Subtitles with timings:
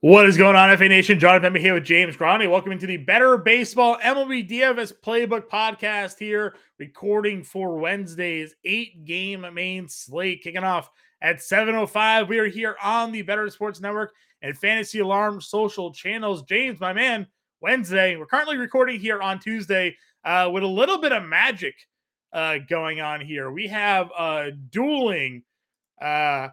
[0.00, 1.18] What is going on, FA Nation?
[1.18, 2.50] Jon Impemba here with James Grande.
[2.50, 9.88] Welcome into the Better Baseball MLB DFS Playbook podcast here, recording for Wednesday's eight-game main
[9.88, 10.90] slate, kicking off
[11.20, 12.28] at 7.05.
[12.28, 14.12] We are here on the Better Sports Network
[14.42, 16.42] and Fantasy Alarm social channels.
[16.42, 17.26] James, my man,
[17.60, 18.16] Wednesday.
[18.16, 21.74] We're currently recording here on Tuesday uh, with a little bit of magic
[22.32, 23.50] uh, going on here.
[23.50, 25.42] We have uh, dueling
[26.00, 26.48] uh,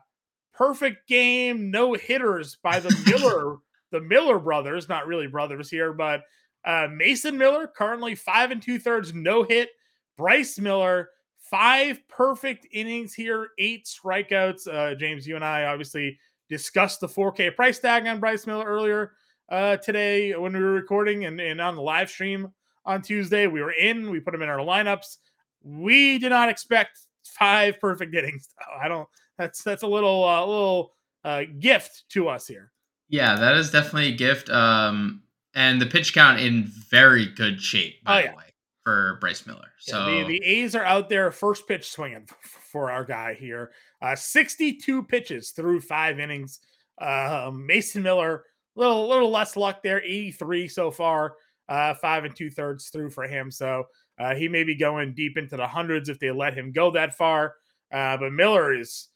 [0.58, 3.58] perfect game no hitters by the Miller
[3.92, 6.22] the Miller brothers, not really brothers here, but
[6.66, 9.70] uh, Mason Miller currently five and two thirds no hit.
[10.18, 14.68] Bryce Miller five perfect innings here, eight strikeouts.
[14.68, 16.18] Uh, James, you and I obviously
[16.50, 19.14] discussed the 4K price tag on Bryce Miller earlier
[19.50, 22.52] uh, today when we were recording and, and on the live stream
[22.86, 23.48] on Tuesday.
[23.48, 25.18] We were in, we put him in our lineups.
[25.64, 28.50] We did not expect five perfect innings.
[28.80, 32.72] I don't that's that's a little uh, little uh, gift to us here.
[33.10, 34.50] Yeah, that is definitely a gift.
[34.50, 38.32] Um, and the pitch count in very good shape, by oh, yeah.
[38.32, 39.72] the way, for Bryce Miller.
[39.80, 42.28] So yeah, the, the A's are out there first pitch swinging
[42.72, 43.72] for our guy here.
[44.02, 46.60] Uh, 62 pitches through five innings.
[47.00, 51.36] Uh, Mason Miller, little little less luck there, 83 so far.
[51.68, 53.50] Uh, five and two thirds through for him.
[53.50, 53.86] So
[54.20, 57.18] uh, he may be going deep into the hundreds if they let him go that
[57.18, 57.56] far.
[57.92, 59.08] Uh, but Miller is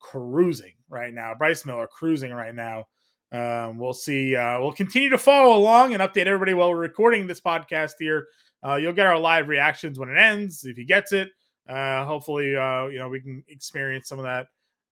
[0.00, 1.34] cruising right now.
[1.34, 2.86] Bryce Miller cruising right now.
[3.30, 4.34] Um, we'll see.
[4.34, 8.26] Uh, we'll continue to follow along and update everybody while we're recording this podcast here.
[8.66, 11.30] Uh, you'll get our live reactions when it ends if he gets it.
[11.68, 14.46] Uh, hopefully, uh, you know we can experience some of that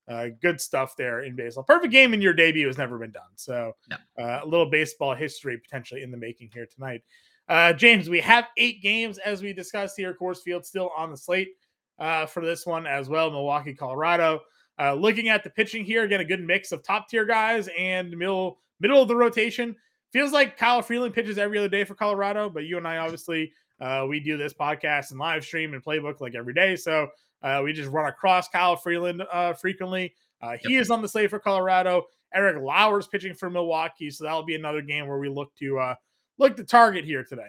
[0.09, 1.65] uh, good stuff there in baseball.
[1.65, 3.23] Perfect game in your debut has never been done.
[3.37, 3.97] So no.
[4.19, 7.03] uh, a little baseball history potentially in the making here tonight.
[7.49, 10.17] Uh, James, we have eight games as we discussed here.
[10.21, 11.51] Coors Field still on the slate
[11.99, 13.31] uh, for this one as well.
[13.31, 14.41] Milwaukee, Colorado.
[14.79, 18.17] Uh, looking at the pitching here, again, a good mix of top tier guys and
[18.17, 19.75] middle middle of the rotation.
[20.13, 23.53] Feels like Kyle Freeland pitches every other day for Colorado, but you and I obviously
[23.81, 27.09] uh, we do this podcast and live stream and playbook like every day, so
[27.43, 30.15] uh, we just run across Kyle Freeland uh, frequently.
[30.43, 30.83] Uh, he yep.
[30.83, 32.05] is on the slate for Colorado.
[32.35, 35.95] Eric Lauer's pitching for Milwaukee, so that'll be another game where we look to uh,
[36.39, 37.49] look to target here today.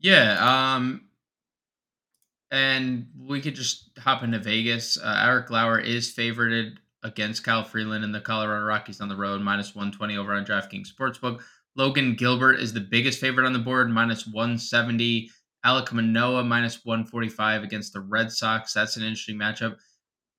[0.00, 1.07] Yeah, um,
[2.50, 4.98] and we could just hop into Vegas.
[4.98, 9.40] Uh, Eric Lauer is favorited against Kyle Freeland and the Colorado Rockies on the road,
[9.40, 11.40] minus 120 over on DraftKings Sportsbook.
[11.76, 15.30] Logan Gilbert is the biggest favorite on the board, minus 170.
[15.64, 18.72] Alek Manoah, minus 145 against the Red Sox.
[18.72, 19.76] That's an interesting matchup.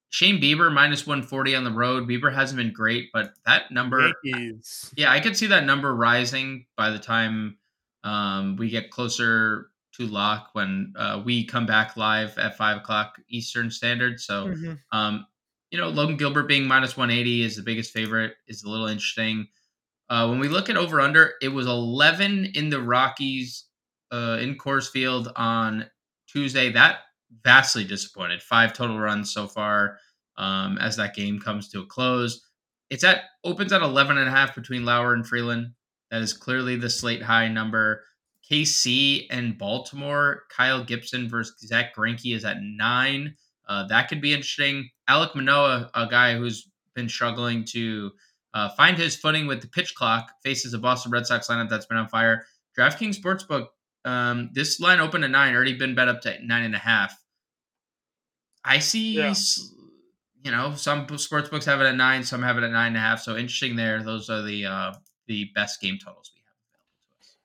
[0.10, 2.08] Shane Bieber, minus 140 on the road.
[2.08, 4.12] Bieber hasn't been great, but that number,
[4.98, 7.58] yeah, I could see that number rising by the time
[8.04, 9.70] um, we get closer
[10.00, 14.20] to lock when uh, we come back live at five o'clock Eastern Standard.
[14.20, 14.98] So, mm-hmm.
[14.98, 15.28] um,
[15.72, 19.48] you know, Logan Gilbert being minus 180 is the biggest favorite is a little interesting.
[20.10, 23.66] Uh, when we look at over under, it was 11 in the Rockies
[24.12, 25.86] uh, in Coors Field on
[26.28, 26.72] Tuesday.
[26.72, 27.00] That
[27.44, 28.42] vastly disappointed.
[28.42, 29.98] Five total runs so far
[30.38, 32.42] um, as that game comes to a close.
[32.90, 35.74] It's at opens at 11 and a half between Lauer and Freeland.
[36.10, 38.04] That is clearly the slate high number.
[38.52, 43.36] KC and Baltimore, Kyle Gibson versus Zack Greinke is at nine.
[43.68, 44.90] Uh, that could be interesting.
[45.10, 48.12] Alek Manoah, a guy who's been struggling to
[48.54, 51.86] uh, find his footing with the pitch clock, faces a Boston Red Sox lineup that's
[51.86, 52.46] been on fire.
[52.78, 53.68] DraftKings Sportsbook,
[54.06, 57.16] um, this line opened at nine, already been bet up to nine and a half.
[58.66, 59.34] I see, yeah.
[60.44, 63.02] you know, some sportsbooks have it at nine, some have it at nine and a
[63.02, 63.22] half.
[63.22, 64.02] So interesting there.
[64.02, 64.94] Those are the uh,
[65.28, 66.32] the best game totals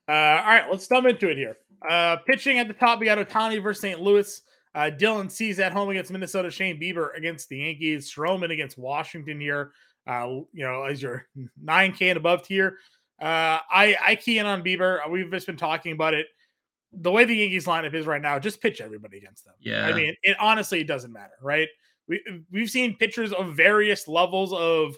[0.09, 1.56] uh, all right, let's jump into it here.
[1.88, 4.00] Uh, pitching at the top, we got Ohtani versus St.
[4.00, 4.42] Louis.
[4.75, 6.50] Uh, Dylan Cease at home against Minnesota.
[6.50, 8.12] Shane Bieber against the Yankees.
[8.12, 9.72] Stroman against Washington here.
[10.06, 11.26] Uh, you know, as your
[11.65, 12.78] 9K and above tier.
[13.20, 15.09] Uh, I, I key in on Bieber.
[15.09, 16.26] We've just been talking about it.
[16.92, 19.54] The way the Yankees lineup is right now, just pitch everybody against them.
[19.60, 19.86] Yeah.
[19.86, 21.69] I mean, it honestly it doesn't matter, right?
[22.06, 22.22] We
[22.53, 24.97] we've seen pitchers of various levels of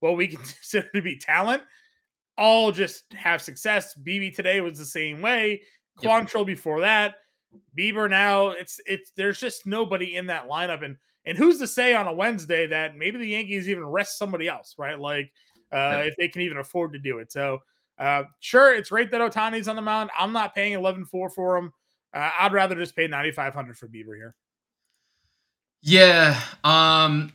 [0.00, 1.62] what we consider to be talent
[2.38, 3.94] all just have success.
[4.02, 5.60] Bibee today was the same way.
[5.98, 6.46] Quantrill yep.
[6.46, 7.16] before that.
[7.76, 8.50] Bieber now.
[8.50, 10.84] It's it's there's just nobody in that lineup.
[10.84, 10.96] And
[11.26, 14.76] and who's to say on a Wednesday that maybe the Yankees even rest somebody else,
[14.78, 14.98] right?
[14.98, 15.32] Like
[15.72, 17.32] uh if they can even afford to do it.
[17.32, 17.58] So
[17.98, 20.10] uh sure, it's great that Ohtani's on the mound.
[20.18, 21.72] I'm not paying 11-4 for him.
[22.14, 24.34] Uh, I'd rather just pay 9,500 for Bieber here.
[25.82, 26.40] Yeah.
[26.64, 27.32] Um,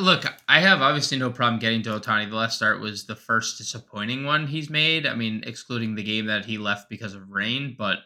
[0.00, 2.28] Look, I have obviously no problem getting to Ohtani.
[2.28, 5.06] The last start was the first disappointing one he's made.
[5.06, 7.98] I mean, excluding the game that he left because of rain, but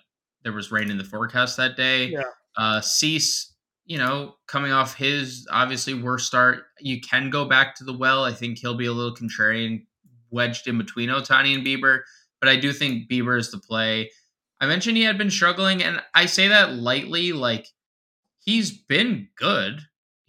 [0.43, 2.09] there was rain in the forecast that day.
[2.09, 2.23] Yeah.
[2.57, 3.55] Uh, Cease,
[3.87, 8.25] you know, coming off his obviously worst start, you can go back to the well.
[8.25, 9.87] I think he'll be a little contrarian
[10.31, 12.01] wedged in between Ohtani and Bieber,
[12.41, 14.11] but I do think Bieber is the play.
[14.61, 17.33] I mentioned he had been struggling, and I say that lightly.
[17.33, 17.67] Like
[18.41, 19.81] he's been good.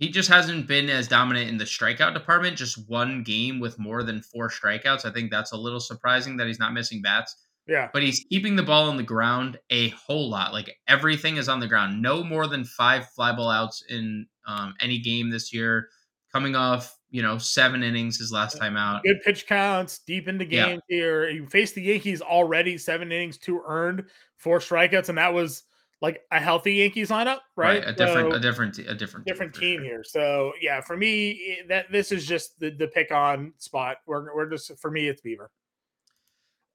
[0.01, 2.57] He just hasn't been as dominant in the strikeout department.
[2.57, 5.05] Just one game with more than four strikeouts.
[5.05, 7.35] I think that's a little surprising that he's not missing bats.
[7.67, 7.87] Yeah.
[7.93, 10.53] But he's keeping the ball on the ground a whole lot.
[10.53, 12.01] Like everything is on the ground.
[12.01, 15.87] No more than five fly ball outs in um, any game this year.
[16.33, 19.03] Coming off, you know, seven innings his last time out.
[19.03, 20.97] Good pitch counts, deep into games yeah.
[20.97, 21.29] here.
[21.29, 24.05] You faced the Yankees already, seven innings, two earned,
[24.37, 25.61] four strikeouts, and that was
[26.01, 27.83] like a healthy Yankees lineup, right?
[27.83, 29.85] right a different, so, a different, a different, different team, sure.
[29.85, 30.03] here.
[30.03, 33.97] So yeah, for me, that this is just the the pick on spot.
[34.07, 35.47] We're we're just for me, it's Bieber.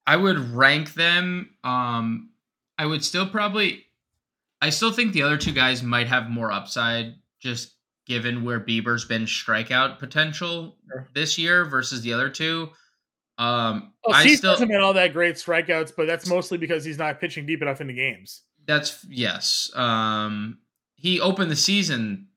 [0.06, 1.50] I would rank them.
[1.64, 2.30] Um,
[2.78, 3.84] I would still probably.
[4.62, 7.74] I still think the other two guys might have more upside, just
[8.06, 11.08] given where Bieber's been strikeout potential sure.
[11.14, 12.70] this year versus the other two.
[13.38, 16.96] Um, well, I still hasn't been all that great strikeouts, but that's mostly because he's
[16.96, 18.42] not pitching deep enough into games.
[18.66, 19.70] That's yes.
[19.74, 20.58] Um,
[20.96, 22.28] he opened the season,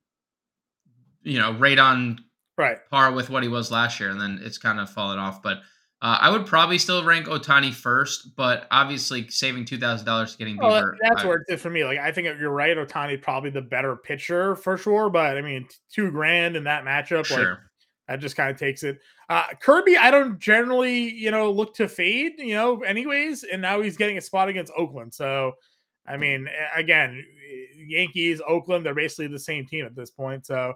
[1.22, 2.24] you know, right on
[2.56, 5.42] right par with what he was last year, and then it's kind of fallen off.
[5.42, 5.58] But
[6.02, 10.56] uh, I would probably still rank Ohtani first, but obviously saving two thousand dollars getting
[10.56, 10.92] Bieber.
[10.94, 11.84] Oh, that's I, where it's for me.
[11.84, 12.76] Like I think you're right.
[12.76, 17.26] Ohtani probably the better pitcher for sure, but I mean two grand in that matchup,
[17.26, 17.38] sure.
[17.38, 17.58] like
[18.08, 18.98] that just kind of takes it.
[19.28, 23.80] Uh, Kirby, I don't generally you know look to fade, you know, anyways, and now
[23.80, 25.54] he's getting a spot against Oakland, so.
[26.06, 27.24] I mean, again,
[27.76, 30.46] Yankees, Oakland, they're basically the same team at this point.
[30.46, 30.74] So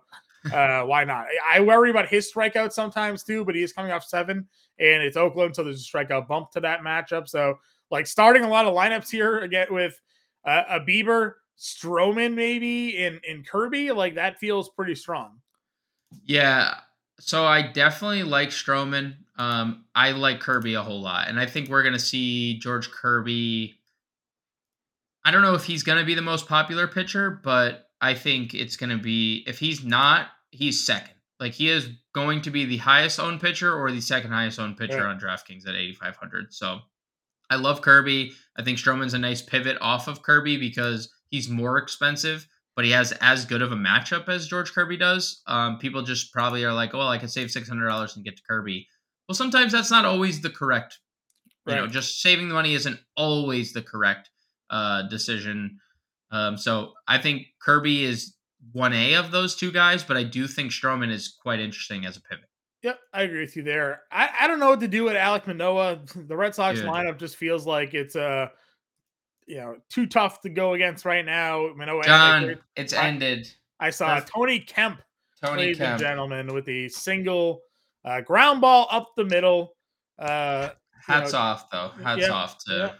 [0.52, 1.26] uh, why not?
[1.50, 4.46] I worry about his strikeouts sometimes too, but he is coming off seven
[4.78, 7.28] and it's Oakland, so there's a strikeout bump to that matchup.
[7.28, 7.58] So,
[7.90, 10.00] like starting a lot of lineups here again with
[10.44, 15.40] uh, a Bieber, Stroman, maybe in in Kirby, like that feels pretty strong.
[16.24, 16.74] Yeah,
[17.20, 19.16] so I definitely like Stroman.
[19.36, 23.78] Um, I like Kirby a whole lot, and I think we're gonna see George Kirby.
[25.24, 28.76] I don't know if he's gonna be the most popular pitcher, but I think it's
[28.76, 31.14] gonna be if he's not, he's second.
[31.40, 34.76] Like he is going to be the highest owned pitcher or the second highest owned
[34.76, 35.04] pitcher yeah.
[35.04, 36.54] on DraftKings at 8,500.
[36.54, 36.80] So
[37.50, 38.32] I love Kirby.
[38.56, 42.46] I think Stroman's a nice pivot off of Kirby because he's more expensive,
[42.76, 45.42] but he has as good of a matchup as George Kirby does.
[45.46, 48.86] Um, people just probably are like, well, I could save $600 and get to Kirby.
[49.28, 50.98] Well, sometimes that's not always the correct.
[51.66, 51.80] You right.
[51.80, 54.30] know, just saving the money isn't always the correct
[54.70, 55.78] uh, decision.
[56.30, 58.34] Um, so I think Kirby is
[58.74, 62.22] 1A of those two guys, but I do think Stroman is quite interesting as a
[62.22, 62.46] pivot.
[62.82, 64.02] Yep, I agree with you there.
[64.12, 66.00] I, I don't know what to do with Alek Manoah.
[66.28, 68.48] The Red Sox lineup just feels like it's uh
[69.46, 71.70] you know too tough to go against right now.
[71.74, 73.50] Manoah, John, it's I, ended.
[73.80, 75.00] I saw That's, Tony Kemp,
[75.42, 75.92] Tony ladies Kemp.
[75.92, 77.62] and gentlemen, with a single
[78.04, 79.76] uh, ground ball up the middle.
[80.18, 80.70] Uh,
[81.06, 81.90] Hats know, off, though.
[82.02, 82.92] Hats yeah, off to yeah.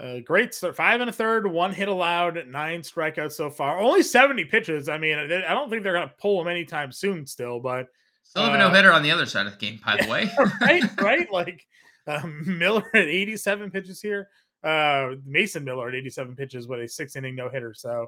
[0.00, 0.74] Uh, great start.
[0.74, 3.78] Five and a third, one hit allowed, nine strikeouts so far.
[3.78, 4.88] Only 70 pitches.
[4.88, 7.86] I mean, I don't think they're going to pull him anytime soon still, but.
[8.22, 10.08] Still have uh, a no hitter on the other side of the game, by the
[10.10, 10.30] way.
[10.60, 11.30] right, right.
[11.30, 11.66] Like
[12.06, 14.28] um, Miller at 87 pitches here.
[14.64, 17.74] Uh, Mason Miller at 87 pitches with a six inning no hitter.
[17.74, 18.06] So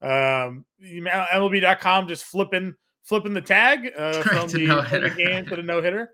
[0.00, 5.62] um, MLB.com just flipping flipping the tag uh, from, the, from the game to the
[5.62, 6.10] no hitter.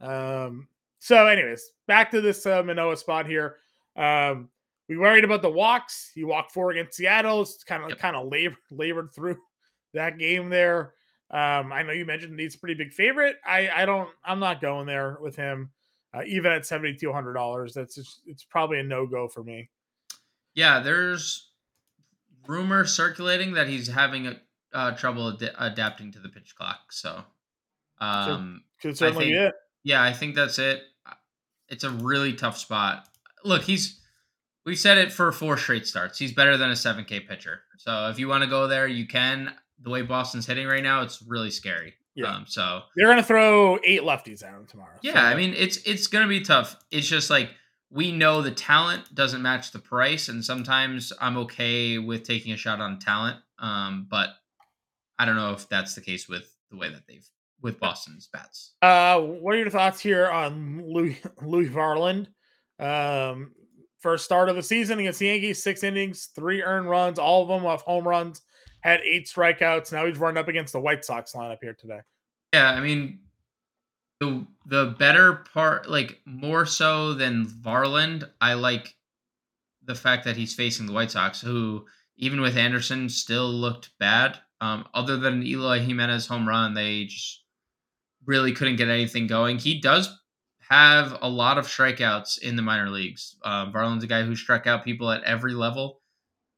[0.00, 0.68] Um,
[0.98, 3.56] so, anyways, back to this uh, Manoah spot here.
[3.96, 4.48] Um,
[4.90, 6.10] we worried about the walks.
[6.16, 7.42] He walked four against Seattle.
[7.42, 8.00] It's kind of yep.
[8.00, 9.38] kind of labored labored through
[9.94, 10.94] that game there.
[11.30, 13.36] Um, I know you mentioned he's a pretty big favorite.
[13.46, 14.10] I I don't.
[14.24, 15.70] I'm not going there with him.
[16.12, 19.44] Uh, even at seventy two hundred dollars, that's just, it's probably a no go for
[19.44, 19.70] me.
[20.54, 21.52] Yeah, there's
[22.48, 24.40] rumor circulating that he's having a,
[24.72, 26.80] uh, trouble ad- adapting to the pitch clock.
[26.90, 27.22] So,
[28.00, 29.54] um, could certainly think.
[29.84, 30.82] Yeah, I think that's it.
[31.68, 33.06] It's a really tough spot.
[33.44, 33.99] Look, he's
[34.64, 36.18] we said it for four straight starts.
[36.18, 37.62] He's better than a 7K pitcher.
[37.78, 39.52] So if you want to go there, you can.
[39.82, 41.94] The way Boston's hitting right now, it's really scary.
[42.14, 42.34] Yeah.
[42.34, 44.98] Um, so they're gonna throw eight lefties at him tomorrow.
[45.00, 45.18] Yeah, so.
[45.20, 46.76] I mean it's it's gonna be tough.
[46.90, 47.50] It's just like
[47.90, 52.56] we know the talent doesn't match the price, and sometimes I'm okay with taking a
[52.56, 53.38] shot on talent.
[53.58, 54.30] Um, but
[55.18, 57.26] I don't know if that's the case with the way that they've
[57.62, 58.72] with Boston's bats.
[58.82, 62.26] Uh, what are your thoughts here on Louis Louis Varland?
[62.78, 63.52] Um,
[64.00, 67.48] first start of the season against the Yankees, six innings, three earned runs, all of
[67.48, 68.42] them off home runs,
[68.80, 69.92] had eight strikeouts.
[69.92, 72.00] Now he's running up against the White Sox lineup here today.
[72.52, 73.20] Yeah, I mean,
[74.20, 78.94] the the better part, like more so than Varland, I like
[79.84, 84.38] the fact that he's facing the White Sox, who even with Anderson still looked bad.
[84.60, 87.44] Um, other than Eloy Jimenez home run, they just
[88.26, 89.58] really couldn't get anything going.
[89.58, 90.18] He does
[90.70, 93.36] have a lot of strikeouts in the minor leagues.
[93.42, 96.00] Uh, a guy who struck out people at every level.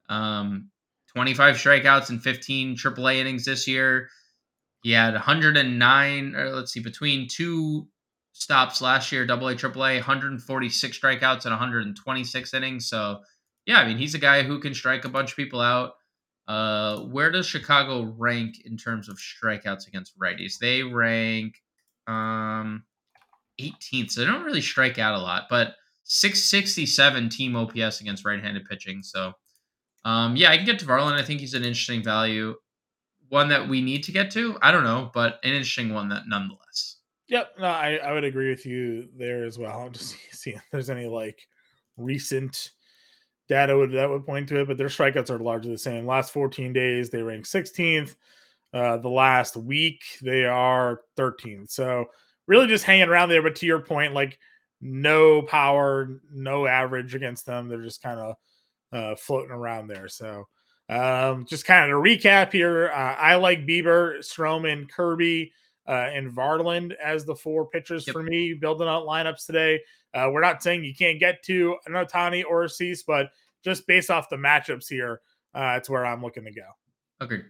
[0.09, 0.71] Um,
[1.15, 4.09] 25 strikeouts and 15 AAA innings this year.
[4.83, 7.89] He had 109, or let's see, between two
[8.33, 12.89] stops last year, double A, triple A, 146 strikeouts and 126 innings.
[12.89, 13.21] So,
[13.65, 15.93] yeah, I mean, he's a guy who can strike a bunch of people out.
[16.49, 20.59] Uh, where does Chicago rank in terms of strikeouts against righties?
[20.59, 21.55] They rank
[22.09, 22.83] um
[23.61, 28.65] 18th, so they don't really strike out a lot, but 667 team OPS against right-handed
[28.69, 29.03] pitching.
[29.03, 29.33] So,
[30.05, 31.19] um, yeah, I can get to Varland.
[31.19, 32.55] I think he's an interesting value,
[33.29, 34.59] one that we need to get to.
[34.63, 36.97] I don't know, but an interesting one that nonetheless.
[37.29, 39.81] Yep, no, I, I would agree with you there as well.
[39.81, 41.47] I'm just seeing if there's any like
[41.97, 42.73] recent
[43.49, 46.07] data would that would point to it, but their strikeouts are largely the same.
[46.07, 48.17] Last 14 days, they rank 16th.
[48.75, 51.71] Uh, the last week, they are 13th.
[51.71, 52.07] So
[52.47, 53.43] really just hanging around there.
[53.43, 54.39] But to your point, like
[54.81, 57.69] no power, no average against them.
[57.69, 58.37] They're just kind of
[58.93, 60.09] uh, floating around there.
[60.09, 60.49] So
[60.89, 65.53] um, just kind of to recap here, uh, I like Bieber, Stroman, Kirby,
[65.89, 68.15] uh, and Varland as the four pitchers yep.
[68.15, 69.81] for me building out lineups today.
[70.15, 73.31] Uh, we're not saying you can't get to an Ohtani or a Cease, but
[73.65, 75.21] just based off the matchups here,
[75.55, 76.67] uh, it's where I'm looking to go.
[77.21, 77.45] Agreed.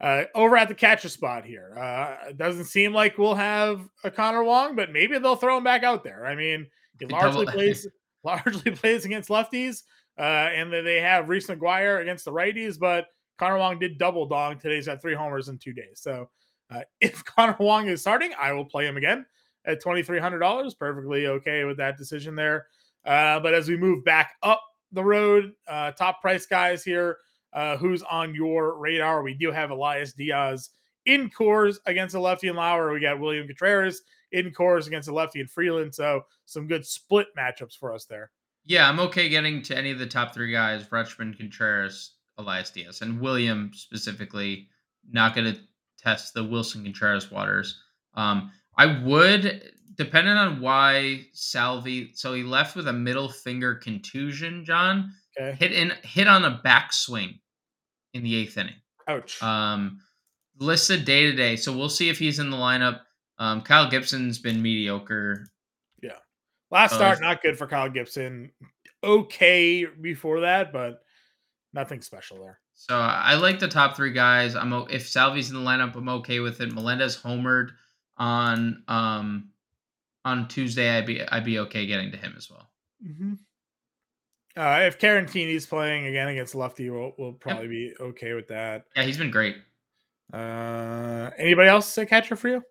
[0.00, 4.42] Uh, over at the catcher spot here, uh, doesn't seem like we'll have a Connor
[4.42, 6.26] Wong, but maybe they'll throw him back out there.
[6.26, 6.66] I mean,
[6.98, 7.86] he largely plays
[8.24, 9.82] largely plays against lefties,
[10.18, 12.78] uh, and then they have Reese McGuire against the righties.
[12.78, 13.06] But
[13.38, 14.76] Connor Wong did double dong today.
[14.76, 16.00] He's got three homers in two days.
[16.00, 16.28] So
[16.70, 19.24] uh, if Connor Wong is starting, I will play him again
[19.64, 20.74] at twenty three hundred dollars.
[20.74, 22.66] Perfectly okay with that decision there.
[23.06, 27.18] Uh, but as we move back up the road, uh, top price guys here.
[27.54, 29.22] Uh, who's on your radar?
[29.22, 30.70] We do have Elias Diaz
[31.06, 32.92] in Coors against a lefty and Lauer.
[32.92, 35.94] We got William Contreras in Coors against a lefty and Freeland.
[35.94, 38.30] So some good split matchups for us there.
[38.64, 43.02] Yeah, I'm okay getting to any of the top three guys: Rutschman, Contreras, Elias Diaz,
[43.02, 44.68] and William specifically.
[45.10, 45.60] Not going to
[45.98, 47.78] test the Willson Contreras waters.
[48.14, 52.10] Um, I would, depending on why Salvy.
[52.14, 54.64] So he left with a middle finger contusion.
[54.64, 55.56] John okay.
[55.58, 57.38] hit in hit on a backswing
[58.14, 58.74] in the eighth inning.
[59.06, 59.42] Ouch.
[59.42, 60.00] Um,
[60.58, 63.00] listed day to day, so we'll see if he's in the lineup.
[63.38, 65.46] Um, Kyle Gibson's been mediocre.
[66.02, 66.12] Yeah,
[66.70, 68.50] last uh, start not good for Kyle Gibson.
[69.02, 71.02] Okay before that, but
[71.74, 72.60] nothing special there.
[72.74, 74.56] So I like the top three guys.
[74.56, 76.72] I'm if Salvy's in the lineup, I'm okay with it.
[76.72, 77.70] Melendez homered
[78.16, 79.50] on um
[80.24, 80.96] on Tuesday.
[80.96, 82.70] I'd be I'd be okay getting to him as well.
[83.06, 83.34] Mm-hmm.
[84.56, 88.84] Uh, if Caratini's playing again against lefty, we'll, we'll probably be okay with that.
[88.94, 89.56] Yeah, he's been great.
[90.32, 92.62] Uh, anybody else a catcher for you?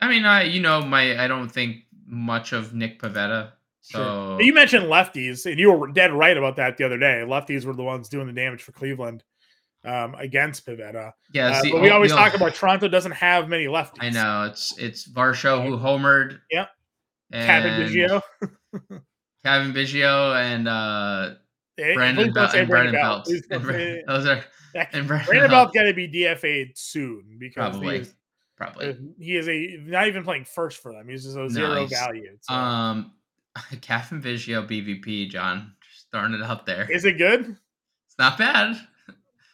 [0.00, 3.52] I mean, I you know my I don't think much of Nick Pivetta.
[3.82, 4.42] So sure.
[4.42, 7.22] you mentioned lefties, and you were dead right about that the other day.
[7.26, 9.24] Lefties were the ones doing the damage for Cleveland
[9.84, 11.12] um, against Pivetta.
[11.32, 13.98] Yeah, uh, but we always talk about Toronto doesn't have many lefties.
[14.00, 16.40] I know it's it's Varsho who homered.
[16.50, 16.68] Yep.
[17.32, 18.22] Kevin Biggio.
[19.44, 21.34] Cavan Biggio and uh,
[21.76, 23.28] Brandon, Bel- and Brandon Belt.
[24.06, 24.44] those are
[24.74, 27.96] and Brandon, Brandon Belt got to be DFA'd soon because probably.
[27.96, 28.14] He is,
[28.56, 31.08] probably he is a not even playing first for them.
[31.08, 32.36] He's just a zero value.
[32.40, 32.54] So.
[32.54, 33.12] Um,
[33.80, 36.90] Cavan Biggio BVP, John, just throwing it out there.
[36.90, 37.56] Is it good?
[38.06, 38.80] It's not bad.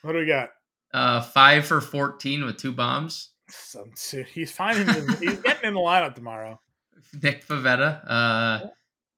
[0.03, 0.51] What do we got?
[0.93, 3.31] Uh, five for fourteen with two bombs.
[3.51, 3.93] Some,
[4.33, 4.77] he's fine.
[4.77, 6.61] he's getting in the lineup tomorrow.
[7.23, 8.03] Nick Pivetta.
[8.07, 8.67] Uh,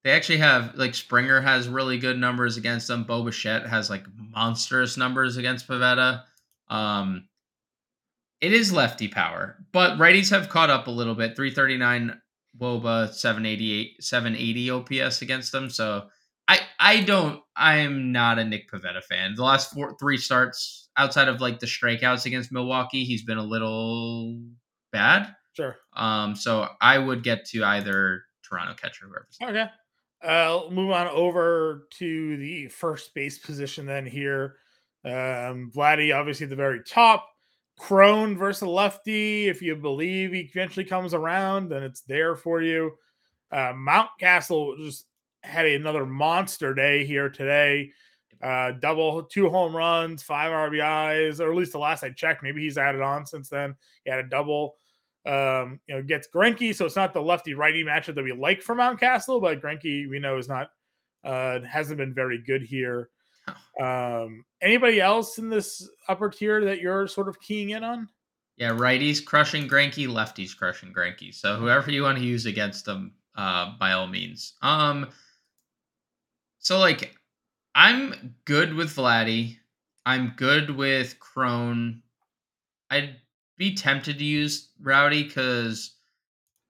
[0.04, 3.04] they actually have like Springer has really good numbers against them.
[3.04, 6.22] Bo Bichette has like monstrous numbers against Pivetta.
[6.68, 7.28] Um,
[8.40, 11.36] it is lefty power, but righties have caught up a little bit.
[11.36, 12.18] 339
[12.58, 15.68] Woba, 788, 780 OPS against them.
[15.68, 16.08] So
[16.48, 19.34] I I don't I'm not a Nick Pivetta fan.
[19.34, 23.44] The last four three starts outside of like the strikeouts against Milwaukee, he's been a
[23.44, 24.40] little
[24.92, 25.34] bad.
[25.54, 25.76] Sure.
[25.94, 29.28] Um, so I would get to either Toronto catcher, whoever.
[29.42, 29.70] Okay.
[30.22, 34.56] Uh, move on over to the first base position then here.
[35.04, 37.26] Um, Vladdy obviously at the very top.
[37.78, 39.48] Cron versus lefty.
[39.48, 42.92] If you believe he eventually comes around, then it's there for you.
[43.50, 45.06] Uh, Mountcastle just
[45.42, 47.90] had another monster day here today.
[48.42, 52.42] Uh, double two home runs, five RBIs, or at least the last I checked.
[52.42, 53.74] Maybe he's added on since then.
[54.04, 54.76] He had a double
[55.26, 58.62] um, you know, gets Greinke, so it's not the lefty righty matchup that we like
[58.62, 60.70] for Mountcastle, but Greinke we know is not
[61.24, 63.10] uh hasn't been very good here.
[63.80, 68.08] Um, anybody else in this upper tier that you're sort of keying in on?
[68.56, 71.34] Yeah, righties crushing Greinke, lefties crushing Greinke.
[71.34, 74.54] So whoever you want to use against them, uh, by all means.
[74.60, 75.08] Um,
[76.58, 77.14] so like,
[77.74, 79.56] I'm good with Vladdy.
[80.04, 82.02] I'm good with Cron.
[82.90, 83.16] I'd
[83.60, 85.92] be tempted to use Rowdy because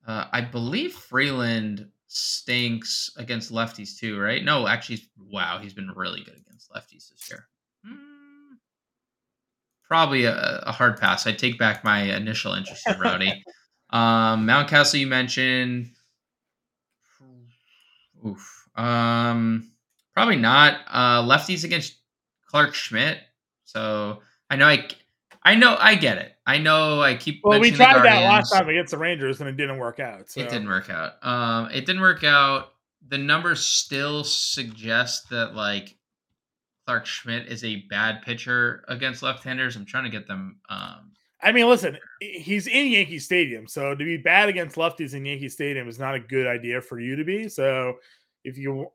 [0.08, 4.44] uh, I believe Freeland stinks against lefties too, right?
[4.44, 7.46] No, actually, wow, he's been really good against lefties this year.
[7.86, 8.56] Mm,
[9.86, 11.28] probably a, a, hard pass.
[11.28, 13.44] I take back my initial interest in Rowdy.
[13.90, 15.92] um, Mountcastle, you mentioned.
[18.26, 18.68] Oof.
[18.74, 19.70] Um,
[20.12, 20.80] probably not.
[20.88, 21.96] Uh, lefties against
[22.48, 23.18] Clarke Schmidt.
[23.64, 24.88] So I know I,
[25.42, 26.32] I know I get it.
[26.46, 27.40] I know I keep.
[27.42, 30.30] Well, we tried that last time against the Rangers and it didn't work out.
[30.30, 30.40] So.
[30.40, 31.12] It didn't work out.
[31.22, 32.74] Um, it didn't work out.
[33.08, 35.96] The numbers still suggest that like
[36.86, 39.76] Clarke Schmidt is a bad pitcher against left-handers.
[39.76, 40.58] I'm trying to get them.
[40.68, 45.24] Um, I mean, listen, he's in Yankee Stadium, so to be bad against lefties in
[45.24, 47.48] Yankee Stadium is not a good idea for you to be.
[47.48, 47.94] So
[48.44, 48.90] if you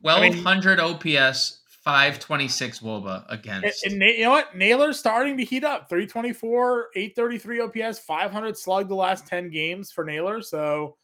[0.00, 3.84] 1200 I mean, OPS 526 Woba against.
[3.84, 4.56] And, and, you know what?
[4.56, 5.88] Naylor's starting to heat up.
[5.88, 10.42] 324, 833 OPS, 500 slug the last 10 games for Naylor.
[10.42, 10.96] So,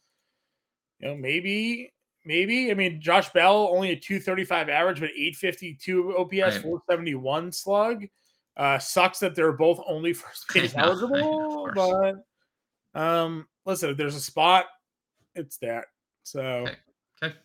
[0.99, 1.93] you know, maybe,
[2.25, 2.69] maybe.
[2.69, 6.61] I mean, Josh Bell only a 235 average, but 852 OPS, right.
[6.61, 8.03] 471 slug.
[8.57, 12.15] Uh, sucks that they're both only first base eligible, but
[12.93, 14.65] um, listen, if there's a spot,
[15.33, 15.85] it's that.
[16.23, 16.75] So, okay.
[17.23, 17.35] okay.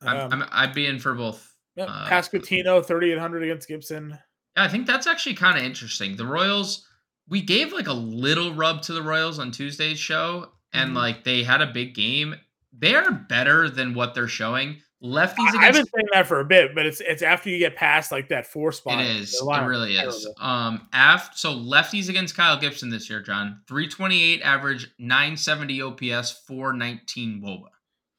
[0.00, 1.88] I'm, um, i would be in for both Yep.
[1.90, 4.18] Uh, Pasquantino, 3,800 against Gibson.
[4.56, 6.16] I think that's actually kind of interesting.
[6.16, 6.86] The Royals,
[7.28, 10.96] we gave like a little rub to the Royals on Tuesday's show, and mm-hmm.
[10.96, 12.34] like they had a big game.
[12.72, 14.80] They are better than what they're showing.
[15.02, 15.56] Lefties against.
[15.58, 18.28] I've been saying that for a bit, but it's it's after you get past like
[18.28, 18.98] that four spot.
[18.98, 19.34] It is.
[19.34, 20.26] It really is.
[20.40, 25.36] Um, after so lefties against Kyle Gibson this year, John, three twenty eight average, nine
[25.36, 27.68] seventy OPS, four nineteen WOBA.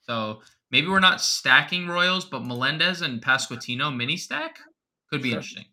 [0.07, 4.59] So Maybe we're not stacking Royals, but Melendez and Pasquantino mini stack
[5.09, 5.37] could be sure.
[5.37, 5.65] interesting.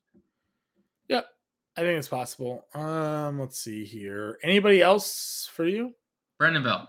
[1.09, 1.27] Yep,
[1.77, 2.67] I think it's possible.
[2.75, 4.39] Um, let's see here.
[4.45, 5.95] Anybody else for you?
[6.39, 6.89] Brandon Belt.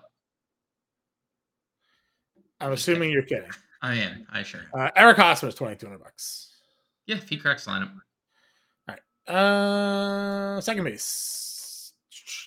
[2.60, 3.50] I'm assuming you're kidding.
[3.82, 4.26] I am.
[4.32, 4.62] I sure.
[4.78, 6.54] Uh, Eric Hosmer is twenty two hundred bucks.
[7.08, 7.92] Yeah, if he corrects lineup.
[8.88, 8.96] All
[9.28, 9.36] right.
[9.36, 11.92] Uh, second base.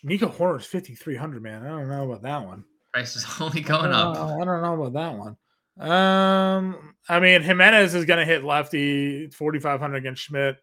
[0.04, 1.42] Nico Hoerner is fifty three hundred.
[1.42, 2.64] Man, I don't know about that one.
[2.92, 4.16] Price is only going up.
[4.16, 5.36] I don't know about that one.
[5.78, 10.56] Um, I mean, Gimenez is going to hit lefty 4,500 against Schmidt.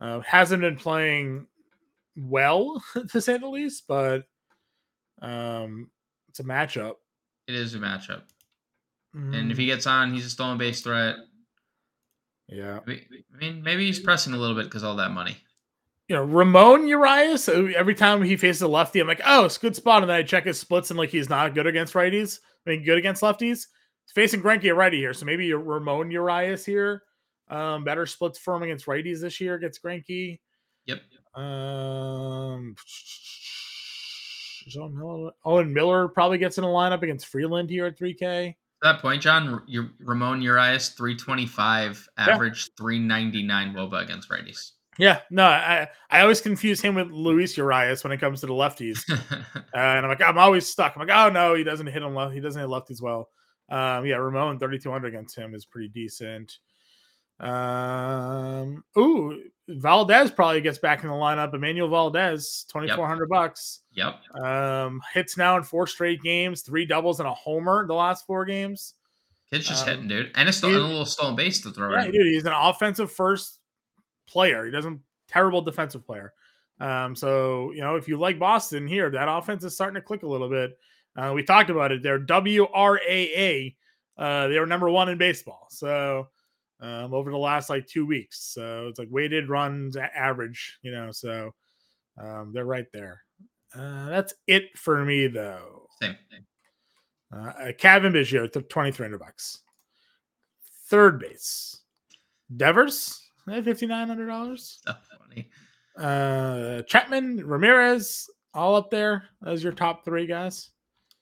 [0.00, 1.46] Uh, hasn't been playing
[2.16, 4.24] well, to say the least, but
[5.22, 5.90] um,
[6.28, 6.94] it's a matchup.
[7.48, 8.22] It is a matchup.
[9.16, 9.34] Mm.
[9.34, 9.68] And if he mm.
[9.68, 11.16] gets on, he's a stolen base threat.
[12.48, 12.80] Yeah.
[12.86, 13.00] I
[13.40, 15.36] mean, maybe he's pressing a little bit because all that money.
[16.08, 19.60] You know, Ramon Urias, every time he faces a lefty, I'm like, oh, it's a
[19.60, 20.02] good spot.
[20.02, 22.38] And then I check his splits and like he's not good against righties.
[22.66, 23.66] I mean, good against lefties
[24.14, 27.02] facing Greinke righty here, so maybe Ramon Urias here.
[27.48, 30.40] Um, better splits for him against righties this year against Greinke.
[30.86, 31.00] Yep.
[31.34, 32.74] Um,
[35.44, 38.48] Owen Miller probably gets in a lineup against Freeland here at 3K.
[38.48, 42.82] At that point, John, your Ramon Urias 325 average, yeah.
[42.82, 44.72] 399 Woba against righties.
[44.98, 48.52] Yeah, no, I I always confuse him with Luis Urias when it comes to the
[48.54, 49.42] lefties, uh,
[49.74, 50.94] and I'm like I'm always stuck.
[50.96, 52.34] I'm like, oh no, he doesn't hit him left.
[52.34, 53.28] He doesn't hit lefties well.
[53.68, 56.58] Um, yeah, Ramon 3,200 against him is pretty decent.
[57.40, 61.52] Um, ooh, Valdez probably gets back in the lineup.
[61.52, 63.28] Enmanuel Valdez, 2,400 yep.
[63.28, 63.80] bucks.
[63.92, 64.20] Yep.
[64.42, 68.44] Um, hits now in four straight games, three doubles and a homer the last four
[68.44, 68.94] games.
[69.52, 70.32] Kid's just um, hitting, dude.
[70.34, 72.12] And a, st- and a little stolen base to throw yeah, in.
[72.12, 73.58] dude, he's an offensive first
[74.26, 74.64] player.
[74.64, 76.32] He doesn't terrible defensive player.
[76.80, 80.22] Um, so you know, if you like Boston here, that offense is starting to click
[80.22, 80.78] a little bit.
[81.16, 82.02] Uh, we talked about it.
[82.02, 83.74] They're WRAA.
[84.18, 85.66] Uh, they were number one in baseball.
[85.70, 86.28] So
[86.80, 88.52] um, over the last like two weeks.
[88.52, 91.10] So it's like weighted runs average, you know.
[91.12, 91.54] So
[92.20, 93.22] um, they're right there.
[93.74, 95.86] Uh, that's it for me, though.
[96.00, 96.16] Same.
[97.34, 99.62] Uh, Cavan Biggio, twenty three hundred bucks.
[100.88, 101.80] Third base,
[102.56, 104.80] Devers, fifty nine hundred dollars.
[104.86, 105.48] So funny.
[105.96, 110.70] Uh, Chapman, Ramirez, all up there as your top three guys.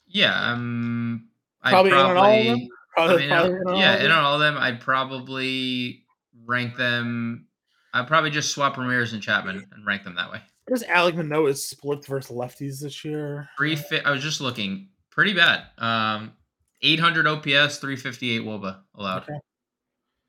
[0.07, 1.29] Yeah, um,
[1.63, 2.69] probably, I'd probably in all of them.
[2.95, 6.05] Probably, I mean, probably in yeah, in all of them, I'd probably
[6.45, 7.47] rank them.
[7.93, 10.41] I'd probably just swap Ramirez and Chapman and rank them that way.
[10.69, 13.49] Does Alek Manoah split versus lefties this year?
[13.57, 13.79] Three.
[14.05, 15.65] I was just looking, pretty bad.
[15.79, 16.33] Um,
[16.83, 19.23] 800 OPS, 358 WOBA allowed.
[19.23, 19.39] Okay.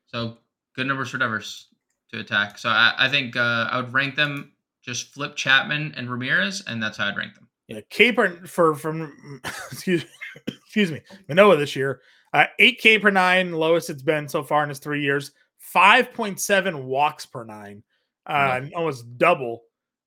[0.06, 0.38] So
[0.74, 1.68] good numbers for Devers
[2.12, 2.58] to attack.
[2.58, 6.82] So I, I think uh, I would rank them just flip Chapman and Ramirez, and
[6.82, 7.48] that's how I'd rank them.
[7.68, 9.40] Yeah, Caper for from
[9.72, 12.00] excuse me, excuse me, Manoah this year.
[12.32, 15.32] Uh, 8K per nine, lowest it's been so far in his three years.
[15.74, 17.82] 5.7 walks per nine,
[18.26, 19.62] uh, almost double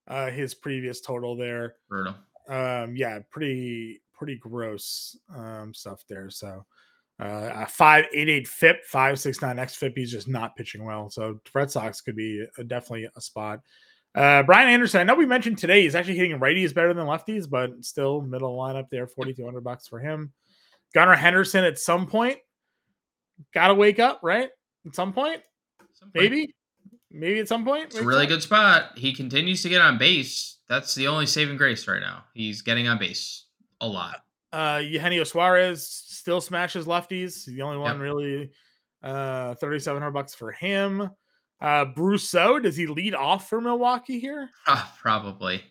[0.07, 1.75] uh, his previous total there.
[1.89, 2.15] Brutal.
[2.47, 6.29] Um, yeah, pretty pretty gross um, stuff there.
[6.29, 6.65] So
[7.19, 9.93] uh, five eight eight FIP, five six nine xFIP.
[9.95, 11.09] He's just not pitching well.
[11.09, 13.59] So Red Sox could be a, definitely a spot.
[14.15, 17.47] Uh, Brian Anderson, I know we mentioned today he's actually hitting righties better than lefties,
[17.49, 20.31] but still middle lineup there, forty two hundred bucks for him.
[20.93, 22.37] Gunnar Henderson at some point
[23.53, 24.49] got to wake up, right?
[24.85, 25.41] At some point,
[25.93, 26.31] some point.
[26.31, 26.55] maybe,
[27.11, 27.85] maybe at some point.
[27.85, 28.97] It's a really good spot.
[28.97, 30.57] He continues to get on base.
[30.67, 32.23] That's the only saving grace right now.
[32.33, 33.45] He's getting on base
[33.81, 34.23] a lot.
[34.51, 37.45] Uh, Eugenio Suarez still smashes lefties.
[37.45, 38.01] He's the only one yep.
[38.01, 38.51] really.
[39.01, 41.09] Uh, thirty seven hundred bucks for him.
[41.61, 44.49] Uh, Brosseau, does he lead off for Milwaukee here?
[44.67, 45.61] Uh, probably.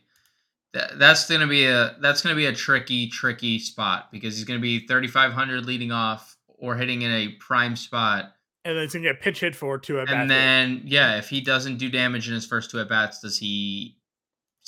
[0.75, 4.61] That, that's gonna be a that's gonna be a tricky tricky spot because he's gonna
[4.61, 8.33] be thirty five hundred leading off or hitting in a prime spot.
[8.65, 11.41] And then he's gonna get pitch hit for two at And then yeah, if he
[11.41, 13.98] doesn't do damage in his first two at bats, does he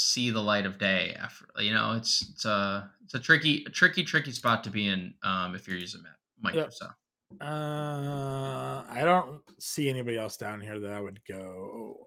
[0.01, 3.71] see the light of day after you know it's it's a it's a tricky a
[3.71, 6.03] tricky tricky spot to be in um if you're using
[6.41, 6.73] Mike yep.
[7.41, 12.07] uh i don't see anybody else down here that i would go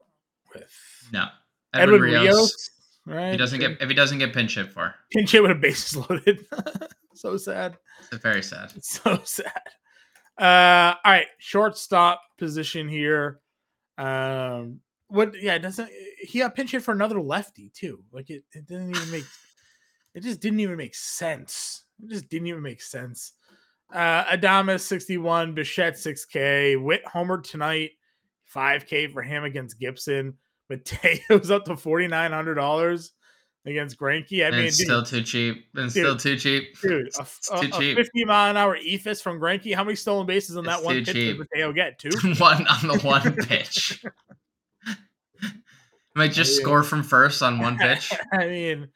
[0.54, 0.72] with.
[1.12, 1.28] No.
[1.74, 2.70] Edwin, rios, rios
[3.06, 4.94] right he doesn't get if he doesn't get pinch hit for.
[5.12, 6.46] Pinch hit with a bases loaded.
[7.16, 7.78] So sad.
[8.12, 8.72] It's very sad.
[8.76, 9.62] It's so sad.
[10.40, 11.28] Uh all right.
[11.40, 13.40] Shortstop position here.
[13.98, 14.80] Um
[15.14, 18.04] what yeah, it doesn't he got pinch hit for another lefty too.
[18.12, 19.26] Like it, it didn't even make
[20.16, 21.84] it just didn't even make sense.
[22.04, 23.34] It just didn't even make sense.
[23.94, 27.92] Uh Adames 61, Bichette 6K, Witt Homer tonight,
[28.54, 30.36] 5K for him against Gibson.
[30.70, 33.12] Mateo's up to forty nine hundred dollars
[33.66, 34.44] against Greinke.
[34.44, 35.68] I and mean, it's dude, still too cheap.
[35.76, 36.80] And still too cheap.
[36.82, 39.76] Dude, a, a, too a 50 mile an hour eephus from Greinke.
[39.76, 41.38] How many stolen bases on it's that one pitch cheap.
[41.38, 42.00] did Mateo get?
[42.00, 42.10] Two?
[42.40, 44.04] one on the one pitch.
[46.16, 48.12] Might just score from first on one pitch.
[48.34, 48.90] I mean,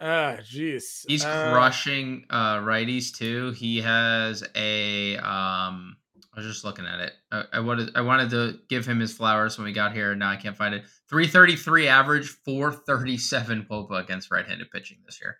[0.00, 1.04] ah, uh, jeez.
[1.06, 3.52] He's uh, crushing uh righties too.
[3.52, 5.96] He has a um.
[6.32, 7.12] I was just looking at it.
[7.32, 10.12] I, I, wanted I wanted to give him his flowers when we got here.
[10.12, 10.84] And now I can't find it.
[11.08, 15.38] 333 average, 437 WOBA against right-handed pitching this year.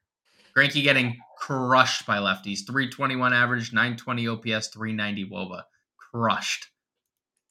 [0.56, 2.66] Greinke getting crushed by lefties.
[2.66, 5.62] 321 average, 920 OPS, 390 WOBA.
[5.96, 6.66] Crushed.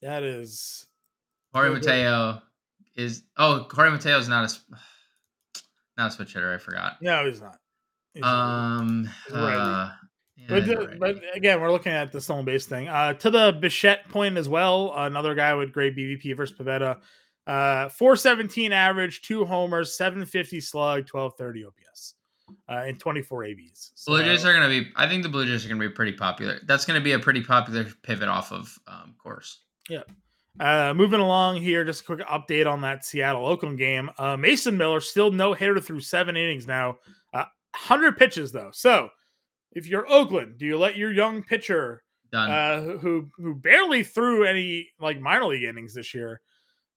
[0.02, 0.86] That is.
[1.54, 2.42] Jorge Mateo
[2.96, 4.76] is oh Corey Mateo is not a
[5.98, 6.54] not a switch hitter.
[6.54, 7.02] I forgot.
[7.02, 7.58] No, he's not.
[8.14, 9.92] He's um, uh,
[10.36, 11.00] yeah, but, right.
[11.00, 12.88] but, again, we're looking at the stolen base thing.
[12.88, 16.98] Uh, to the Bichette point as well, another guy with great BVP versus Pivetta.
[17.46, 22.14] Uh, 417 average, two homers, 750 slug, 1230 OPS,
[22.70, 23.92] uh, and 24 ABs.
[23.96, 25.88] So, Blue Jays are going to be, I think the Blue Jays are going to
[25.88, 26.60] be pretty popular.
[26.66, 29.56] That's going to be a pretty popular pivot off of um, Coors.
[29.90, 30.04] Yeah.
[30.60, 34.10] Uh, moving along here, just a quick update on that Seattle Oakland game.
[34.18, 36.98] Uh, Mason Miller still no hitter through seven innings now,
[37.34, 38.72] uh, 100 pitches though.
[38.74, 39.10] So
[39.72, 42.04] if you're Oakland, do you let your young pitcher,
[42.52, 46.42] uh, who who barely threw any like minor league innings this year?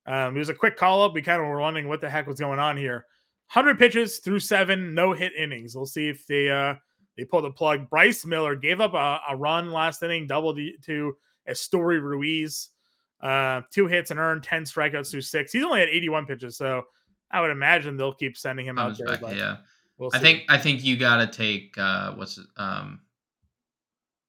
[0.06, 1.14] Um, it was a quick call up.
[1.14, 3.06] We kind of were wondering what the heck was going on here.
[3.52, 5.76] 100 pitches through seven, no hit innings.
[5.76, 6.74] We'll see if they uh
[7.16, 7.88] they pull the plug.
[7.90, 11.16] Bryce Miller gave up a, a run last inning, double to
[11.48, 12.70] Esteury Ruiz.
[13.22, 15.52] Uh, two hits and earned 10 strikeouts through six.
[15.52, 16.82] He's only at 81 pitches, so
[17.30, 19.16] I would imagine they'll keep sending him out there.
[19.16, 19.58] Back, yeah.
[19.98, 23.00] We'll I think I think you gotta take uh what's um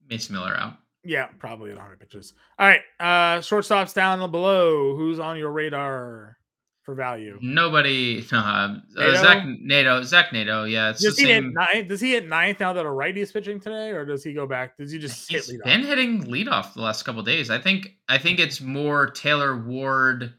[0.07, 0.75] Mason Miller out.
[1.03, 2.33] Yeah, probably at 100 pitches.
[2.59, 4.95] All right, uh shortstops down below.
[4.95, 6.37] Who's on your radar?
[6.83, 7.39] For value.
[7.41, 8.25] Nobody.
[8.31, 10.03] Uh, uh, Zach Neto.
[10.03, 10.65] Zach Neto.
[10.65, 10.91] Yeah.
[10.91, 11.45] It's does he same...
[11.45, 11.87] hit ninth?
[11.87, 14.45] Does he hit ninth now that a righty is pitching today, or does he go
[14.45, 14.77] back?
[14.77, 17.49] Does he just He's hit been hitting leadoff the last couple days.
[17.49, 17.97] I think.
[18.09, 20.33] I think it's more Taylor Ward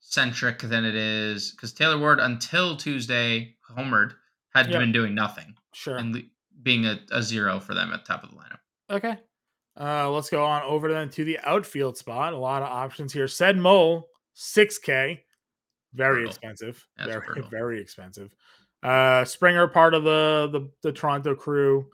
[0.00, 4.12] centric than it is because Taylor Ward until Tuesday homered
[4.54, 4.80] had yep.
[4.80, 5.54] been doing nothing.
[5.74, 5.96] Sure.
[5.96, 6.22] And le-
[6.62, 8.58] being a, a zero for them at the top of the lineup.
[8.90, 9.16] Okay.
[9.78, 12.32] Uh, let's go on over then to the outfield spot.
[12.32, 13.28] A lot of options here.
[13.28, 15.20] Said Mole, 6K.
[15.96, 16.30] Very brutal.
[16.30, 16.86] expensive.
[16.96, 17.50] That's very brutal.
[17.50, 18.30] very expensive.
[18.82, 21.86] Uh Springer part of the the, the Toronto crew.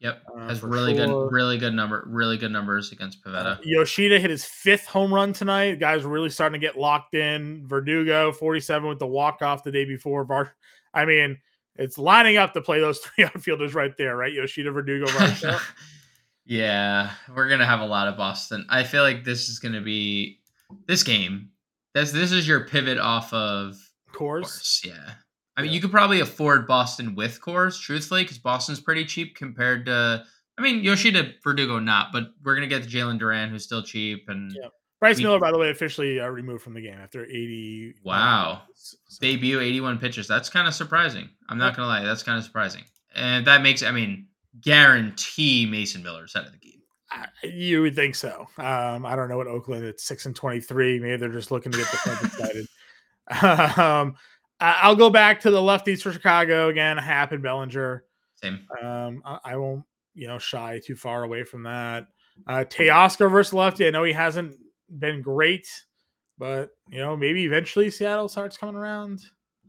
[0.00, 0.22] Yep.
[0.36, 1.06] Uh, Has really sure.
[1.06, 3.58] good really good number really good numbers against Pivetta.
[3.58, 5.78] Uh, Yoshida hit his fifth home run tonight.
[5.78, 7.64] Guys really starting to get locked in.
[7.68, 10.24] Verdugo 47 with the walk off the day before.
[10.24, 10.56] Var-
[10.92, 11.38] I mean,
[11.76, 14.32] it's lining up to play those three outfielders right there, right?
[14.32, 15.60] Yoshida, Verdugo, Varsho.
[16.44, 18.66] yeah, we're gonna have a lot of Boston.
[18.68, 20.40] I feel like this is gonna be
[20.86, 21.50] this game
[21.94, 23.76] this this is your pivot off of
[24.14, 24.42] Coors.
[24.44, 25.14] Coors yeah.
[25.56, 25.74] I mean, yeah.
[25.76, 30.24] you could probably afford Boston with Coors, truthfully, because Boston's pretty cheap compared to.
[30.58, 34.52] I mean, Yoshida Verdugo not, but we're gonna get Jarren Duran, who's still cheap, and
[34.52, 34.68] Yeah.
[35.00, 37.94] Bryce We- Miller, by the way, officially uh, removed from the game after 80.
[38.04, 38.62] Wow.
[38.76, 40.28] So- debut 81 pitches.
[40.28, 41.28] That's kind of surprising.
[41.48, 44.28] I'm not gonna lie, that's kind of surprising, and that makes I mean
[44.60, 46.71] guarantee Mason Miller's out of the game.
[47.42, 48.46] You would think so.
[48.58, 50.98] Um, I don't know what Oakland at six and twenty three.
[50.98, 52.66] Maybe they're just looking to get the fans excited.
[53.30, 54.16] Um,
[54.60, 56.98] I'll go back to the lefties for Chicago again.
[56.98, 58.04] Happ and Bellinger.
[58.34, 58.66] Same.
[58.82, 62.06] Um, I, I won't, you know, shy too far away from that.
[62.46, 63.86] Uh, Teoscar versus lefty.
[63.86, 64.56] I know he hasn't
[64.98, 65.66] been great,
[66.38, 69.20] but you know, maybe eventually Seattle starts coming around.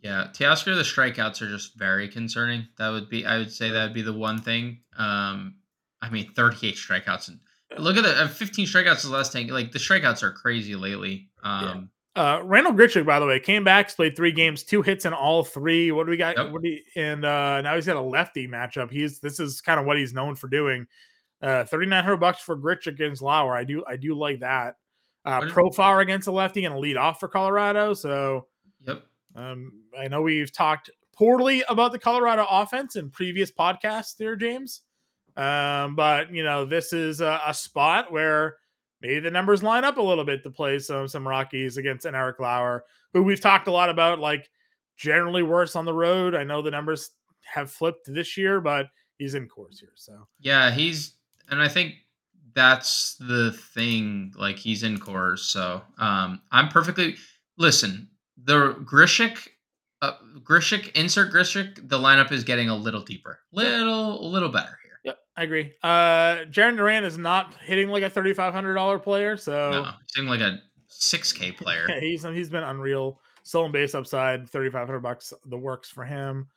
[0.02, 2.68] Yeah, Teoscar, the strikeouts are just very concerning.
[2.78, 4.82] That would be, I would say, that would be the one thing.
[4.98, 5.56] Um,
[6.04, 7.40] I mean, 38 strikeouts and
[7.78, 9.48] look at the uh, 15 strikeouts is the last thing.
[9.48, 11.30] Like the strikeouts are crazy lately.
[11.44, 15.14] Um, Uh, Randal Grichuk, by the way, came back, played three games, two hits in
[15.14, 15.92] all three.
[15.92, 16.38] What do we got?
[16.38, 16.52] Yep.
[16.52, 18.92] What do you, and uh, now he's got a lefty matchup.
[18.92, 20.86] He's this is kind of what he's known for doing.
[21.42, 23.56] Uh, thirty nine hundred bucks for Grichuk against Lauer.
[23.56, 24.76] I do I do like that.
[25.26, 27.94] Uh, profile against a lefty and a lead off for Colorado.
[27.94, 28.48] So
[28.86, 29.04] Yep.
[29.36, 34.82] um, I know we've talked poorly about the Colorado offense in previous podcasts, there, James.
[35.36, 38.58] Um, but you know, this is a, a spot where
[39.02, 42.16] maybe the numbers line up a little bit to play some some Rockies against an
[42.16, 44.50] Eric Lauer, who we've talked a lot about, like
[44.98, 46.36] generally worse on the road.
[46.36, 49.94] I know the numbers have flipped this year, but he's in Coors here.
[49.96, 51.16] So Yeah, he's
[51.50, 51.96] and I think
[52.54, 54.34] that's the thing.
[54.38, 57.16] Like he's in Coors, so um, I'm perfectly.
[57.58, 58.08] Listen,
[58.44, 59.48] the Grichuk,
[60.02, 61.88] uh, Grichuk insert Grichuk.
[61.88, 64.78] The lineup is getting a little deeper, little, a little better
[65.36, 65.74] I agree.
[65.84, 69.92] Uh Jarren Duran is not hitting like a thirty five hundred dollar player, so No,
[70.08, 71.86] seeing like a six K player.
[71.90, 73.20] Yeah, he's he's been unreal.
[73.44, 75.34] Still in base upside, thirty five hundred bucks.
[75.46, 76.48] The works for him.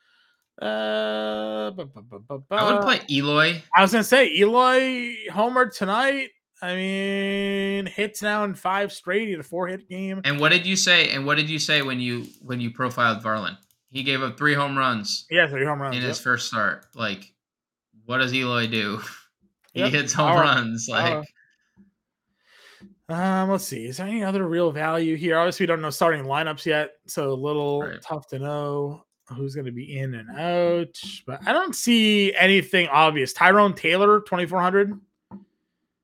[0.61, 3.63] Uh, bu- bu- bu- I would play Eloy.
[3.77, 6.31] I was gonna say Eloy Homer tonight.
[6.63, 9.27] I mean, hits now in five straight.
[9.27, 10.23] He had a four hit game.
[10.25, 11.11] And what did you say?
[11.11, 13.59] And what did you say when you when you profiled Varland?
[13.91, 15.95] He gave up three home runs Yeah, three home runs.
[15.97, 16.09] in yep.
[16.09, 16.87] his first start.
[16.95, 17.33] Like,
[18.07, 19.01] what does Eloy do?
[19.73, 20.89] he Yep, hits home runs.
[20.89, 21.25] Like.
[23.09, 23.87] Um, let's see.
[23.87, 25.39] Is there any other real value here?
[25.39, 28.03] Obviously, we don't know starting lineups yet, so a little Right.
[28.03, 30.99] tough to know who's going to be in and out.
[31.27, 33.33] But I don't see anything obvious.
[33.33, 34.93] Tyrone Taylor, twenty four hundred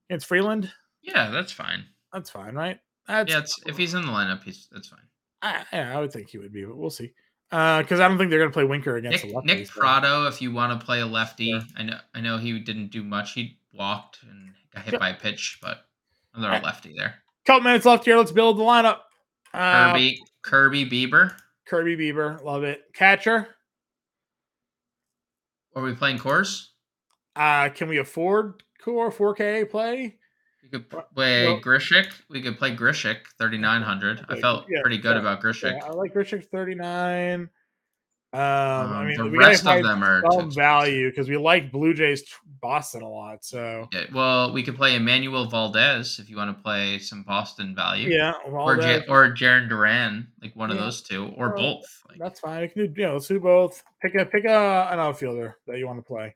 [0.09, 0.71] against Freeland.
[1.03, 1.85] yeah, that's fine.
[2.13, 2.79] That's fine, right?
[3.09, 5.01] That's Yeah, it's, if he's in the lineup, he's that's fine.
[5.41, 7.13] I, yeah, I would think he would be, but we'll see.
[7.53, 9.45] Because I don't think they're going to play Winker against Nick, lefties.
[9.45, 11.61] Nick so- Prado, if you want to play a lefty, Yeah.
[11.77, 13.33] I know I know he didn't do much.
[13.35, 15.01] He walked and got hit Yep.
[15.01, 15.87] by a pitch, but
[16.35, 16.61] another Yeah.
[16.63, 17.23] lefty there.
[17.45, 18.17] Couple minutes left here.
[18.17, 19.01] Let's build the lineup.
[19.53, 21.37] Uh, Kirby Kirby Bieber.
[21.67, 22.85] Kirby Bieber, love it.
[22.95, 23.55] Catcher.
[25.77, 26.69] Are we playing Coors?
[27.37, 30.17] Uh, can we afford core 4K play?
[30.63, 32.13] We could play well- Grichuk.
[32.31, 34.25] We could play Grichuk, 3,900.
[34.29, 35.73] I felt yeah, pretty good yeah, about Grichuk.
[35.79, 37.51] Yeah, I like Richard 39.
[38.35, 41.93] Um, I Um, mean, the rest of them are some value because we like Blue
[41.93, 42.25] Jays
[42.63, 43.45] Boston a lot.
[43.45, 47.75] So Yeah, well, we could play Enmanuel Valdez if you want to play some Boston
[47.75, 48.09] value.
[48.09, 52.03] yeah, Or, Ja- or Jarren Duran, like one of those two, or Or- both.
[52.09, 52.63] Like, that's fine.
[52.63, 53.83] We can do, you know, let's do both.
[54.01, 56.35] Pick a pick a an outfielder that you want to play.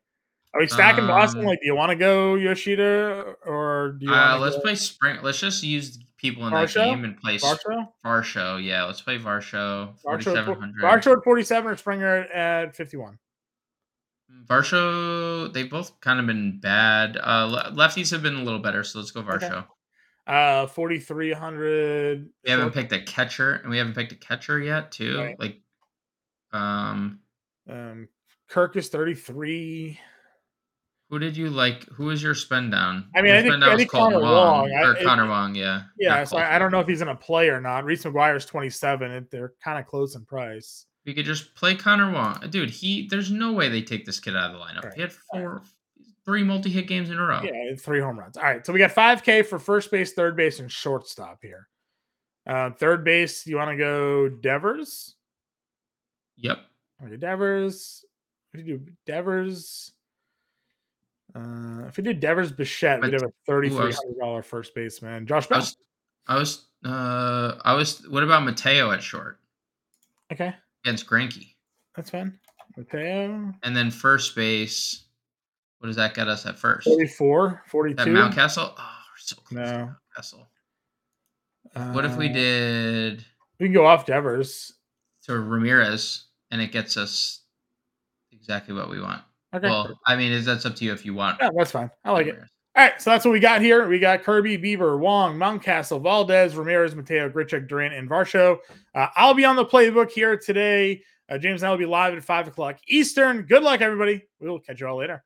[0.57, 1.40] Are we stacking Boston?
[1.40, 4.75] Um, Like, do you want to go Yoshida or do you uh, let's go play
[4.75, 5.19] spring.
[5.23, 7.88] Let's just use people in that game and play Varsho?
[8.03, 8.64] Varsho.
[8.64, 9.92] Yeah, let's play Varsho.
[10.03, 10.83] Varsho at, four- 4700.
[10.83, 12.31] Varsho at 47 or Springer at,
[12.69, 13.19] at 51.
[14.49, 17.19] Varsho, they've both kind of been bad.
[17.21, 19.47] Uh, lefties have been a little better, so let's go Okay.
[19.47, 19.66] Varsho.
[20.27, 22.29] Uh, 4,300.
[22.45, 25.19] We haven't picked a catcher, and we haven't picked a catcher yet, too.
[25.19, 25.38] Right.
[25.38, 25.61] Like,
[26.53, 27.21] um,
[27.69, 28.09] Um,
[28.49, 30.01] Kirk is 33.
[31.09, 31.85] Who did you like?
[31.90, 33.09] Who was your spend down?
[33.14, 35.83] I mean, Your I think- I think Connor Wong, Wong, I- or Connor Wong, yeah.
[35.99, 37.85] Yeah, so I, don't know if he's in a play or not.
[37.85, 39.11] Reese McGuire's 27.
[39.12, 40.87] and They're kind of close in price.
[41.05, 42.71] We could just play Connor Wong, dude.
[42.71, 44.85] He, there's no way they take this kid out of the lineup.
[44.85, 44.95] Right.
[44.95, 45.62] He had four,
[46.25, 47.40] three multi-hit games in a row.
[47.45, 48.37] Yeah, three home runs.
[48.37, 51.69] All right, so we got 5K for first base, third base, and shortstop here.
[52.45, 55.14] Uh, third base, you want to go Devers?
[56.38, 56.59] Yep.
[57.05, 58.05] Okay, Devers.
[58.51, 58.92] What do you do?
[59.07, 59.92] Devers.
[61.37, 65.27] Uh, if we do Devers Bichette, we'd have a thirty-three hundred dollar first baseman.
[65.27, 65.59] Josh I Bell.
[65.59, 65.77] was,
[66.27, 68.07] I was, uh, I was.
[68.09, 69.38] What about Mateo at short
[70.33, 71.55] Okay, against Greinke?
[71.94, 72.38] that's fine.
[72.77, 73.53] Mateo.
[73.62, 75.03] And then first base.
[75.79, 76.87] What does that get us at first?
[76.87, 78.03] 44, At 42.
[78.11, 78.72] Mountcastle?
[78.79, 79.53] Oh, we're so close.
[79.61, 79.94] No.
[80.18, 81.94] Mountcastle.
[81.94, 83.25] What if we Uh, did
[83.61, 84.72] We can go off Devers.
[85.25, 87.42] to Ramirez and it gets us
[88.33, 89.22] exactly what we want?
[89.55, 89.69] Okay.
[89.69, 91.39] Well, I mean, is that's up to you if you want.
[91.41, 91.91] Yeah, that's fine.
[92.05, 92.39] I like it.
[92.77, 93.89] All right, so that's what we got here.
[93.89, 98.59] We got Kirby, Bieber, Wong, Mountcastle, Valdez, Ramirez, Mateo, Grichuk, Durant, and Varsho.
[98.95, 101.01] Uh, I'll be on the playbook here today.
[101.31, 103.43] Uh, James and I will be live at 5 o'clock Eastern.
[103.43, 104.23] Good luck, everybody.
[104.41, 105.25] We will catch you all later.